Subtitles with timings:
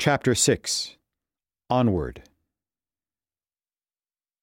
[0.00, 0.96] Chapter 6
[1.68, 2.22] Onward.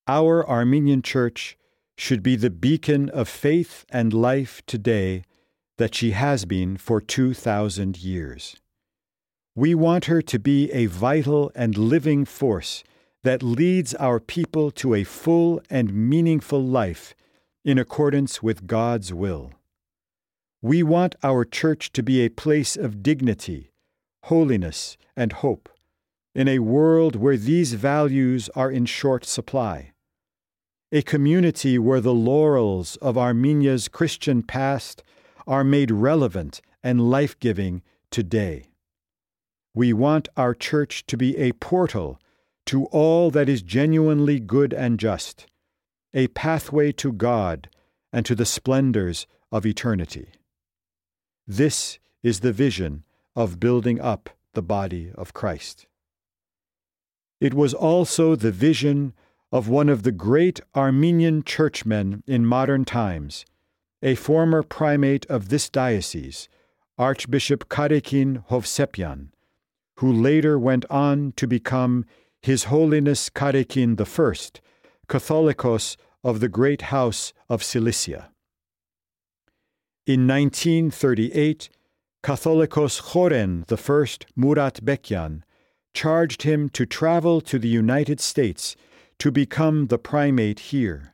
[0.05, 1.57] Our Armenian Church
[1.97, 5.23] should be the beacon of faith and life today
[5.77, 8.57] that she has been for 2,000 years.
[9.55, 12.83] We want her to be a vital and living force
[13.23, 17.15] that leads our people to a full and meaningful life
[17.63, 19.53] in accordance with God's will.
[20.61, 23.71] We want our church to be a place of dignity,
[24.25, 25.69] holiness, and hope
[26.33, 29.93] in a world where these values are in short supply.
[30.91, 35.01] A community where the laurels of Armenia's Christian past
[35.47, 38.69] are made relevant and life giving today.
[39.73, 42.19] We want our church to be a portal
[42.65, 45.45] to all that is genuinely good and just,
[46.13, 47.69] a pathway to God
[48.11, 50.29] and to the splendors of eternity.
[51.47, 53.04] This is the vision
[53.35, 55.85] of building up the body of Christ.
[57.41, 59.13] It was also the vision
[59.51, 63.45] of one of the great Armenian churchmen in modern times,
[64.01, 66.47] a former primate of this diocese,
[66.97, 69.29] Archbishop Karekin Hovsepian,
[69.97, 72.05] who later went on to become
[72.41, 74.59] His Holiness Karekin I,
[75.07, 78.29] Catholicos of the great house of Cilicia.
[80.05, 81.69] In 1938,
[82.25, 85.43] Catholicos Khoren I Murat Bekyan
[85.93, 88.75] charged him to travel to the United States
[89.19, 91.13] to become the primate here.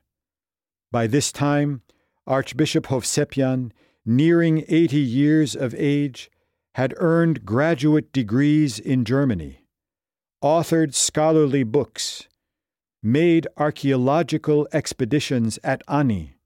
[0.89, 1.81] By this time,
[2.25, 3.73] Archbishop Hovsepian,
[4.05, 6.31] nearing 80 years of age,
[6.75, 9.65] had earned graduate degrees in Germany,
[10.41, 12.29] authored scholarly books,
[13.03, 16.37] made archaeological expeditions at Ani,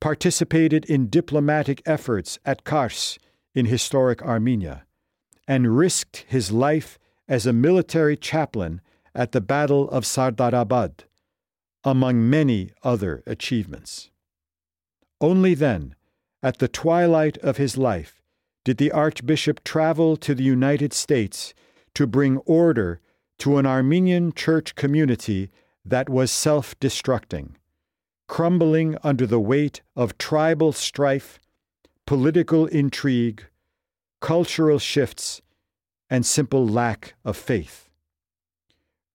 [0.00, 3.20] participated in diplomatic efforts at Kars
[3.56, 4.84] in historic Armenia,
[5.48, 8.82] and risked his life as a military chaplain
[9.14, 11.04] at the Battle of Sardarabad,
[11.82, 14.10] among many other achievements.
[15.22, 15.94] Only then,
[16.42, 18.22] at the twilight of his life,
[18.62, 21.54] did the Archbishop travel to the United States
[21.94, 23.00] to bring order
[23.38, 25.50] to an Armenian church community
[25.82, 27.52] that was self destructing,
[28.28, 31.38] crumbling under the weight of tribal strife,
[32.06, 33.44] political intrigue,
[34.20, 35.42] cultural shifts,
[36.08, 37.88] and simple lack of faith.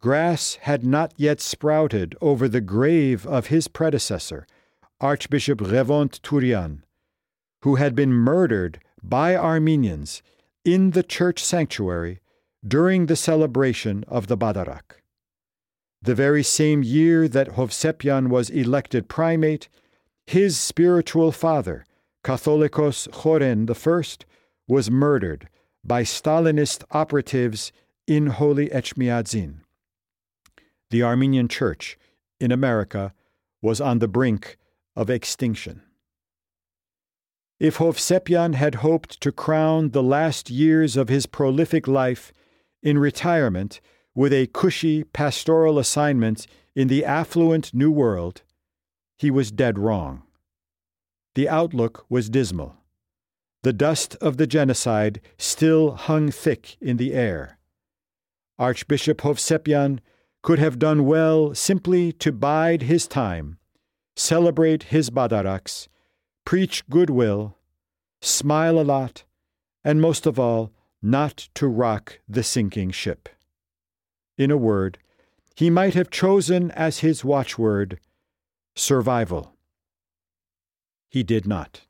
[0.02, 4.46] Grass had not yet sprouted over the grave of his predecessor,
[5.00, 6.82] Archbishop Ghevont Turian,
[7.62, 10.22] who had been murdered by Armenians
[10.66, 12.20] in the church sanctuary
[12.68, 15.02] during the celebration of the Badarak.
[16.02, 19.70] The very same year that Hovsepian was elected primate,
[20.26, 21.86] his spiritual father,
[22.24, 24.26] Catholicos Khoren I,
[24.68, 25.50] was murdered
[25.84, 27.72] by Stalinist operatives
[28.06, 29.62] in Holy Echmiadzin.
[30.92, 31.98] The Armenian Church
[32.40, 33.14] in America
[33.62, 34.58] was on the brink
[34.96, 35.82] of extinction.
[37.60, 42.34] If Hovsepian had hoped to crown the last years of his prolific life
[42.84, 43.80] in retirement
[44.16, 48.42] with a cushy pastoral assignment in the affluent New World,
[49.18, 50.24] he was dead wrong.
[51.36, 52.76] The outlook was dismal.
[53.64, 57.58] The dust of the genocide still hung thick in the air.
[58.58, 60.00] Archbishop Hovsepian
[60.42, 63.60] could have done well simply to bide his time,
[64.16, 65.88] celebrate his badaraks,
[66.46, 67.58] preach goodwill,
[68.22, 69.24] smile a lot,
[69.84, 70.72] and most of all,
[71.02, 73.30] not to rock the sinking ship.
[74.38, 74.98] In a word,
[75.56, 78.00] he might have chosen as his watchword
[78.76, 79.56] survival.
[81.12, 81.82] He did not.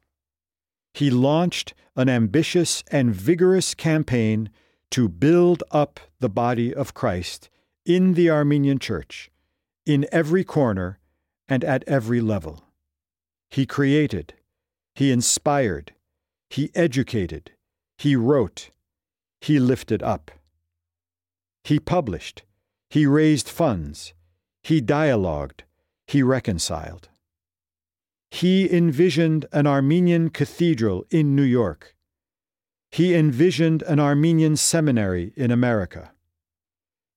[0.93, 4.49] He launched an ambitious and vigorous campaign
[4.89, 7.49] to build up the body of Christ
[7.85, 9.31] in the Armenian Church,
[9.85, 10.99] in every corner
[11.47, 12.63] and at every level.
[13.49, 14.33] He created,
[14.95, 15.93] he inspired,
[16.49, 17.51] he educated,
[17.97, 18.71] he wrote,
[19.39, 20.31] he lifted up.
[21.63, 22.43] He published,
[22.89, 24.13] he raised funds,
[24.63, 25.63] he dialogued,
[26.07, 27.09] he reconciled.
[28.31, 31.95] He envisioned an Armenian cathedral in New York.
[32.89, 36.13] He envisioned an Armenian seminary in America.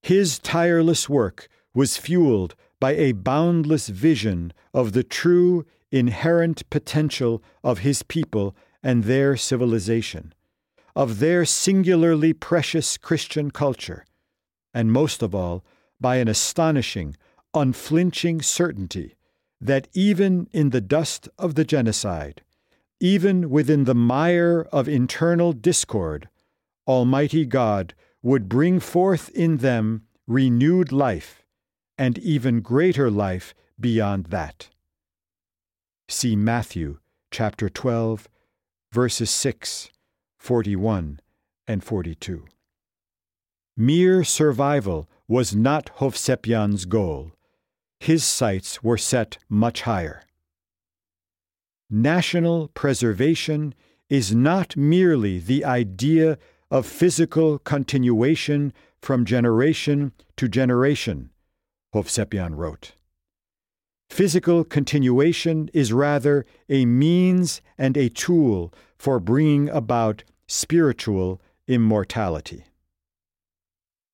[0.02, 7.78] His tireless work was fueled by a boundless vision of the true, inherent potential of
[7.78, 10.34] his people and their civilization,
[10.94, 14.04] of their singularly precious Christian culture
[14.74, 15.64] and most of all,
[16.00, 17.16] by an astonishing,
[17.54, 19.14] unflinching certainty
[19.64, 22.42] that even in the dust of the genocide,
[23.00, 26.28] even within the mire of internal discord,
[26.86, 31.42] Almighty God would bring forth in them renewed life
[31.96, 34.68] and even greater life beyond that.
[36.08, 36.98] See Matthew
[37.30, 38.28] chapter 12,
[38.92, 39.88] verses 6,
[40.36, 41.20] 41,
[41.66, 42.44] and 42.
[43.78, 47.32] Mere survival was not Hovsepian's goal.
[48.00, 50.24] His sights were set much higher.
[51.90, 53.74] National preservation
[54.08, 56.38] is not merely the idea
[56.70, 61.30] of physical continuation from generation to generation,
[61.94, 62.92] Hovsepian wrote.
[64.10, 72.64] Physical continuation is rather a means and a tool for bringing about spiritual immortality.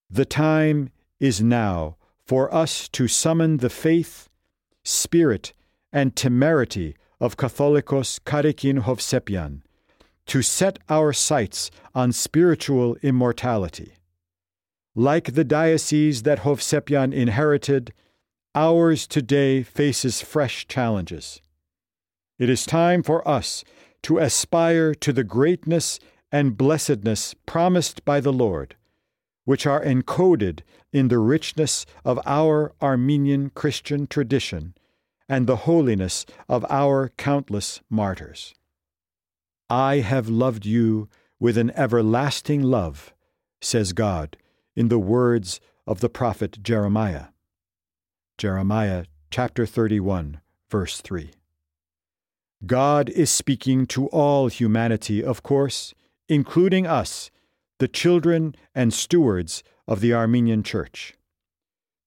[0.09, 0.89] The time
[1.19, 1.97] is now
[2.31, 4.29] for us to summon the faith,
[4.85, 5.51] spirit,
[5.91, 9.63] and temerity of Catholicos Karekin Hovsepian,
[10.27, 13.95] to set our sights on spiritual immortality.
[14.95, 17.91] Like the diocese that Hovsepian inherited,
[18.55, 21.41] ours today faces fresh challenges.
[22.39, 23.65] It is time for us
[24.03, 25.99] to aspire to the greatness
[26.31, 28.77] and blessedness promised by the Lord
[29.45, 30.61] which are encoded
[30.93, 34.73] in the richness of our Armenian Christian tradition
[35.27, 38.53] and the holiness of our countless martyrs.
[39.69, 41.07] I have loved you
[41.39, 43.13] with an everlasting love,
[43.61, 44.37] says God
[44.75, 47.27] in the words of the prophet Jeremiah.
[48.37, 51.31] Jeremiah chapter 31, verse 3.
[52.65, 55.93] God is speaking to all humanity, of course,
[56.27, 57.31] including us
[57.81, 61.15] the children and stewards of the Armenian Church.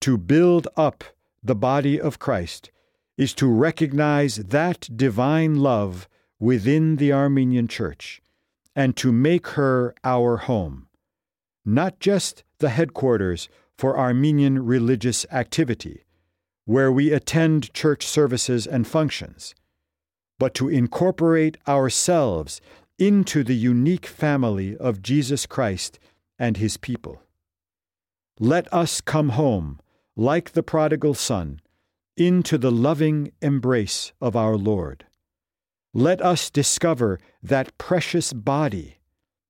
[0.03, 1.03] To build up
[1.43, 2.71] the body of Christ
[3.19, 8.23] is to recognize that divine love within the Armenian Church
[8.76, 10.87] and to make her our home,
[11.65, 16.05] not just the headquarters for Armenian religious activity,
[16.67, 19.56] where we attend church services and functions,
[20.38, 22.61] but to incorporate ourselves
[22.99, 25.99] into the unique family of Jesus Christ
[26.38, 27.23] and his people.
[28.38, 29.81] Let us come home,
[30.17, 31.61] like the prodigal son,
[32.17, 35.06] into the loving embrace of our Lord.
[35.93, 38.99] Let us discover that precious body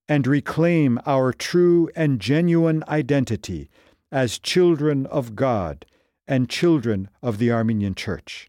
[0.08, 3.70] and reclaim our true and genuine identity
[4.12, 5.86] as children of God
[6.28, 8.48] and children of the Armenian Church.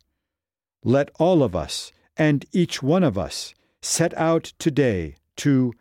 [0.83, 3.54] Let all of us and each one of us
[3.85, 5.71] set out today to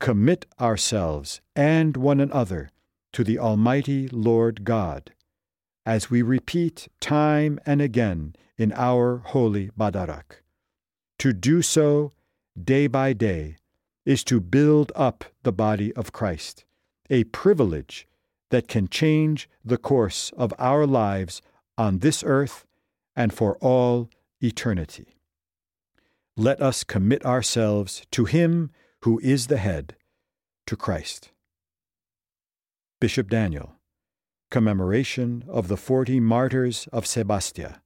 [0.00, 2.68] commit ourselves and one another
[3.12, 5.12] to the Almighty Lord God,
[5.86, 10.42] as we repeat time and again in our holy Badarak.
[11.20, 12.12] To do so
[12.60, 13.56] day by day
[14.04, 16.64] is to build up the body of Christ,
[17.08, 18.08] a privilege
[18.50, 21.40] that can change the course of our lives
[21.78, 22.66] on this earth
[23.14, 24.10] and for all
[24.42, 25.13] eternity
[26.36, 28.70] let us commit ourselves to Him
[29.02, 29.96] who is the head,
[30.66, 31.30] to Christ.
[33.00, 33.74] Bishop Daniel,
[34.50, 37.82] Commemoration of the Forty Martyrs of Sebastia,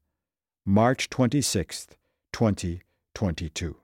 [0.65, 1.89] March 26,
[2.33, 3.77] 2022.